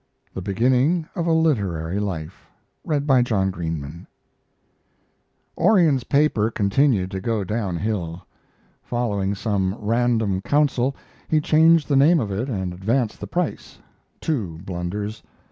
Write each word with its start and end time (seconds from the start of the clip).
THE 0.33 0.41
BEGINNING 0.41 1.05
OF 1.15 1.27
A 1.27 1.31
LITERARY 1.31 1.99
LIFE 1.99 2.47
Orion's 2.83 4.07
paper 6.09 6.49
continued 6.49 7.11
to 7.11 7.21
go 7.21 7.43
downhill. 7.43 8.25
Following 8.81 9.35
some 9.35 9.75
random 9.77 10.41
counsel, 10.41 10.95
he 11.27 11.39
changed 11.39 11.87
the 11.87 11.95
name 11.95 12.19
of 12.19 12.31
it 12.31 12.49
and 12.49 12.73
advanced 12.73 13.19
the 13.19 13.27
price 13.27 13.77
two 14.19 14.57
blunders. 14.65 15.21